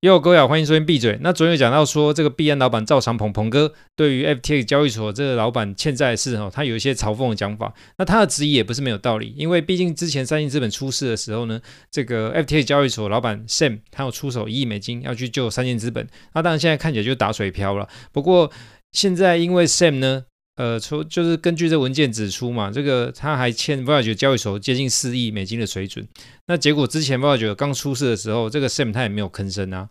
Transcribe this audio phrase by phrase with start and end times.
[0.00, 1.18] 哟，各位好，欢迎收听闭嘴。
[1.20, 7.74] 那昨天有讲到说，这个币安老板赵长鹏鹏哥对于 FTX 交易所这个老板欠债的事哈，他有一些嘲讽的讲法。
[7.98, 11.60] 那他的质疑也不是没有道理，因为毕竟之前三箭资本出事的时候呢，
[11.90, 16.08] 这个 FTX 交易所老板 Sam 他有出手一亿美金要去救三箭资本。
[16.32, 17.86] 那当然现在看起来就打水漂了。
[18.10, 18.50] 不过
[18.92, 20.24] 现在因为 Sam 呢，
[20.60, 26.06] 呃，出就是根据这文件指出嘛，这个他还欠 v o y a g e 交易所接近四亿美金的水准。
[26.48, 29.88] 那结果之前 v o y a g e 刚出事的时候，这个 Sam 他也没有吭声啊。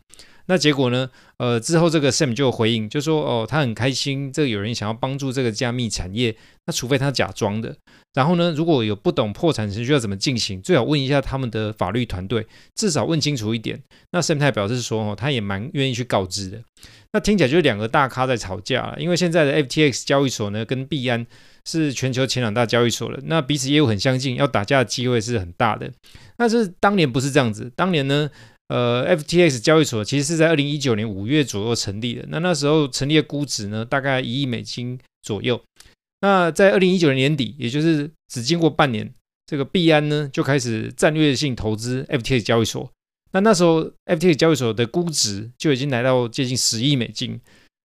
[0.50, 1.08] 那结果呢？
[1.38, 6.36] 呃，之后这个 Sam 就回应，就说哦，他很开心，这个有人想要帮助这个加密产业。
[6.66, 7.76] 那除非他假装的。
[8.16, 13.80] 然后呢，如果有不懂破产程序要怎么进行，最好问一下他们的法律团队，至少问清楚一点。
[14.12, 16.60] 那 Sam 他表示说哦，他也蛮愿意去告知的。
[17.14, 21.26] 那听起来就是两个大咖在吵架了，因为现在的 FTX 交易所呢，跟币安
[21.66, 25.92] 是全球前两大交易所了，那彼此业务很相近，要打架的机会是很大的。
[26.36, 28.30] 但是当年不是这样子，当年呢，
[28.70, 35.60] 呃，FTX 交易所其实是在二零一九年五月左右成立的，那那时候成立的估值呢，大概一亿美金左右。
[36.22, 39.12] 那在二零一九年年底，也就是只经过半年，
[39.46, 42.90] 这个币安呢就开始战略性投资 FTX 交易所。
[43.32, 47.40] 那那时候，FTX 交易所的估值就已经来到接近十亿美金。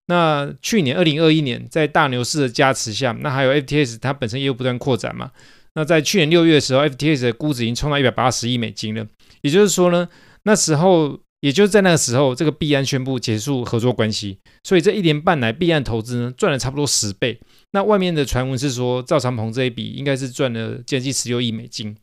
[0.07, 5.31] 那去年二零二一年，在大牛市的加持下，那还有 FTX 它本身业务不断扩展嘛。
[5.73, 9.07] 那在去年六月的时候，FTX 的估值已经冲到一百八十亿美金了。
[9.41, 10.07] 也就是说呢，
[10.43, 14.39] 那时候，也就是在那个时候，这个币安宣布结束合作关系。
[14.63, 17.39] 所以这一年半来，币安投资呢赚了差不多十倍。
[17.71, 21.95] 那外面的传闻是说，赵长鹏这一笔应该是赚了接近十六亿美金。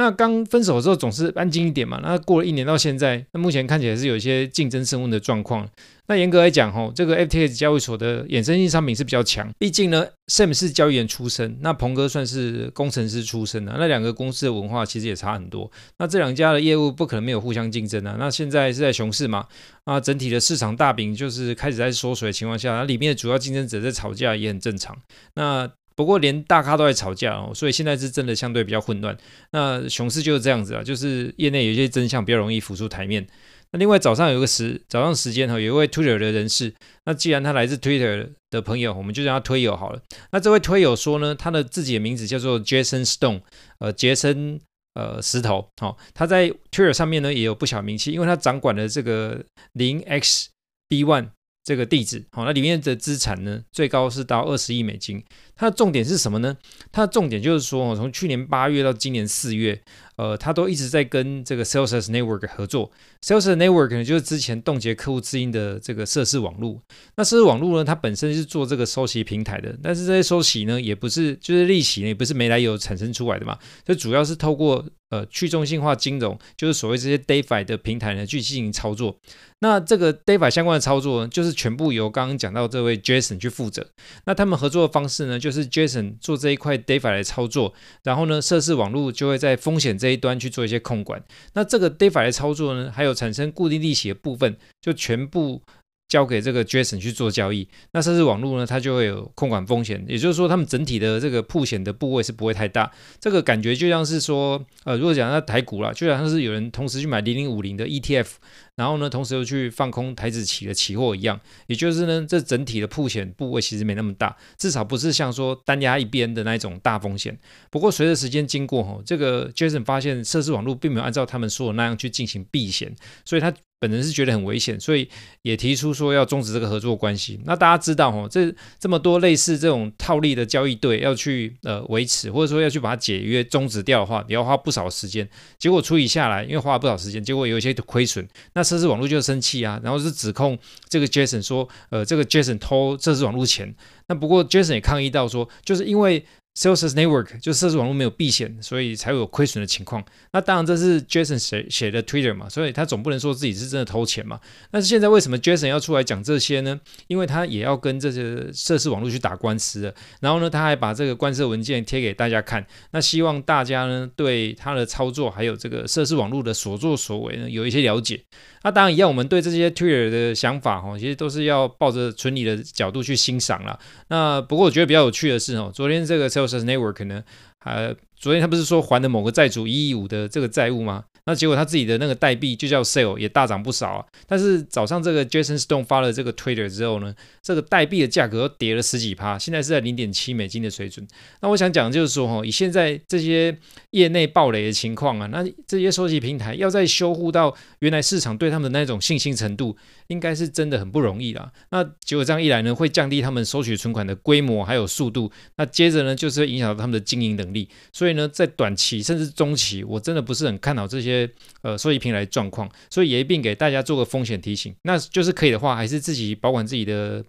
[0.00, 5.68] 那刚分手的时候总是安静一点嘛，那过了一年到现在，那目前看起来是有一些竞争升温的状况。
[6.06, 15.70] 那严格来讲，吼，这个 FTX 交易所的衍生性商品是比较强，毕竟呢，Sam 是交易员出身，那鹏哥算是工程师出身的，那两个公司的文化其实也差很多。
[15.98, 18.16] 那这两家的业务不可能没有互相竞争啊。
[18.18, 19.46] 那现在是在熊市嘛，
[19.84, 24.96] 啊，整体的市场大饼就是开始在缩水的情况下，那里面的主要竞争者在吵架也很正常。
[25.34, 29.16] 那不过连大咖都在吵架哦，所以现在是真的相对比较混乱。
[29.52, 33.26] 那熊市就是这样子啊，就是业内有些真相比较容易浮出台面。
[33.72, 40.00] 那另外早上有个时早上时间哈，有一位 Twitter 的人士，那既然他来自 Twitter 的朋友，我们就叫他推友好了。
[40.32, 43.42] 那这位推友说呢，他的自己的名字叫做 Jason Stone，
[43.78, 44.60] 呃，杰森
[44.94, 49.44] 呃石头，好，他在 Twitter 上面呢也有不小名气，因为他掌管了这个
[49.74, 50.48] 零 X
[50.88, 51.28] B One。
[51.62, 55.22] 这个地址好，那里面的资产呢，最高是到二十亿美金。
[55.60, 56.56] 它的重点是什么呢？
[56.90, 59.78] 它的重点就是说，从去年八月到今年四月，
[60.16, 62.90] 呃，它都一直在跟这个 Celsius Network 合作。
[63.20, 66.80] Celsius Network 呢，就是之前冻结客户资金的这个涉事网络。
[67.16, 79.18] 那涉事网络呢，它本身是做这个收息平台的，但是这些收息呢，也不是就是利息呢，也不是没来由产生出来的嘛，就主要是透过呃去中心化金融，就是所谓这些 DeFi 的平台呢去进行操作。
[79.62, 83.86] 那这个 DeFi 相关的操作呢，就是全部由刚刚讲到这位 Jason 去负责。
[84.24, 87.74] 那他们合作的方式呢，就就是 Jason 做这一块 DeFi 来操作，
[88.04, 91.22] 然后呢，涉事网络就会在风险这一端去做一些控管。
[91.54, 95.62] 那这个 DeFi 来操作呢，还有产生固定利息的部分，就全部。
[96.10, 102.90] 交给这个 Jason 去做交易，那设置网络呢，它就会有控管风险，也就是说，他们整体的这个铺险的部位是不会太大。
[103.20, 108.26] 这个感觉就像是说，呃，如果讲到台股啦，就像是有人同时去买零零五零的 ETF，
[108.74, 117.38] 然后呢，同时又去放空台指期的期货一样，也就是呢，这整体的铺险部位其实没那么大，至少不是像说单压一边的那一种大风险。
[117.70, 122.92] 不过随着时间经过，吼，这个 Jason 发现设置网络并没有按照他们说的那样去进行避险，
[123.24, 123.54] 所以他。
[123.80, 125.08] 本人是觉得很危险，所以
[125.40, 127.40] 也提出说要终止这个合作关系。
[127.46, 135.26] 那大家知道哦，这这么多类似这种套利的交易对要去呃维持，或者说要去把它解约终止掉的话，你要花不少时间。
[135.58, 138.28] 结果处理下来，因为花了不少时间，结果有一些亏损。
[138.52, 140.58] 那涉事网络就生气啊，然后是指控
[140.90, 143.74] 这个 Jason 说，呃，这个 Jason 偷涉事网络钱。
[144.08, 146.22] 那不过 Jason 也抗议到说，就是因为。
[146.60, 150.04] Sales Network 就涉事网络没有避险，所以才会有亏损的情况。
[150.32, 154.38] 那当然这是 Jason 写写的 Twitter 嘛，所以他总不能说自己是真的偷钱嘛。
[154.70, 156.78] 但是现在为什么 Jason 要出来讲这些呢？
[157.06, 159.94] 因为他也要跟这些设施网络去打官司了。
[160.20, 162.66] 然后呢，他还把这个官司文件贴给大家看。
[162.90, 168.22] 那希望大家呢对他的操作还有这个设施网络的所作所为呢有一些了解。
[168.62, 173.78] 那当然，一样，我们对这些 Twitter 的想法哈，其实都是要抱着纯理的角度去欣赏啦。
[174.08, 177.22] 那不过我觉得比较有趣的是哦，昨天这个 sale 这个 Network 呢，
[177.64, 181.04] 呃，昨天他不是说还的某个债主一亿五的这个债务吗？
[181.24, 184.06] 那结果他自己的那个代币就叫 Sale 也大涨不少啊。
[184.26, 191.06] 但是早上这个 Jason Stone 发了这个 Twitter 之后呢，这个代币的价格又跌了十几趴，现在是在零点七美金的水准。
[191.40, 193.56] 那我想讲就是说哈，以现在这些
[193.90, 199.76] 业内暴雷的情况啊，那这些收集平台要再修复到原来市场对他们的那种信心程度，
[200.08, 201.50] 应该是真的很不容易啦。
[201.70, 207.68] 那结果这样一来呢，会降低他们收取存款的规模还有速度，那接着呢，就是会影响到他们的经营能力。
[207.92, 211.30] 所以呢，在短期甚至中期，我真的不是很看好这些些
[211.62, 214.74] 呃收益平台状况，所以也一并给大家做个风险提醒。
[214.82, 217.24] 那就是可以的话，还是自己保管自己的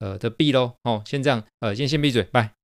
[0.00, 0.72] 呃的币喽。
[0.82, 2.55] 哦，先这样，呃，先先闭嘴，拜。